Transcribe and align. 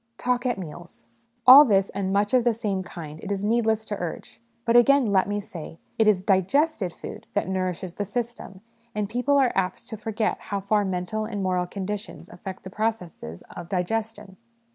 Talk 0.17 0.47
at 0.47 0.57
Meals. 0.57 1.05
All 1.45 1.63
this 1.63 1.91
and 1.91 2.11
much 2.11 2.33
of 2.33 2.43
the 2.43 2.55
same 2.55 2.81
kind 2.81 3.19
it 3.21 3.31
is 3.31 3.43
needless 3.43 3.85
to 3.85 3.99
urge; 3.99 4.41
but 4.65 4.75
again 4.75 5.11
let 5.13 5.27
me 5.29 5.39
say, 5.39 5.77
it 5.99 6.07
is 6.07 6.23
digested 6.23 6.91
food 6.91 7.27
that 7.33 7.47
nourishes 7.47 7.93
the 7.93 8.03
system, 8.03 8.61
and 8.95 9.07
people 9.07 9.37
are 9.37 9.51
apt 9.53 9.87
to 9.89 9.97
forget 9.97 10.39
how 10.39 10.59
far 10.59 10.83
mental 10.85 11.25
and 11.25 11.43
moral 11.43 11.65
SOME 11.65 11.85
PRELIMINARY 11.85 11.87
CONSIDERATIONS 11.99 12.27
27 12.29 12.41
conditions 12.41 12.41
affect 12.41 12.63
the 12.63 12.75
processes 12.75 13.43
of 13.55 13.69
digestion. 13.69 14.37